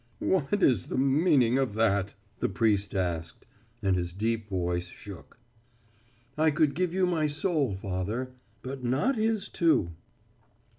"What 0.17 0.63
is 0.63 0.87
the 0.87 0.97
meaning 0.97 1.59
of 1.59 1.75
that?" 1.75 2.15
the 2.39 2.49
priest 2.49 2.95
asked, 2.95 3.45
and 3.83 3.95
his 3.95 4.13
deep 4.13 4.49
voice 4.49 4.87
shook. 4.87 5.37
"I 6.35 6.49
could 6.49 6.73
give 6.73 6.91
you 6.91 7.05
my 7.05 7.27
soul, 7.27 7.75
Father, 7.75 8.31
but 8.63 8.83
not 8.83 9.15
his, 9.15 9.47
too." 9.47 9.91